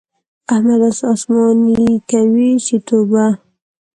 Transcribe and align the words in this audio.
احمد 0.53 0.79
داسې 0.83 1.03
اسماني 1.13 1.93
کوي 2.09 2.49
چې 2.65 2.75
توبه! 2.87 3.25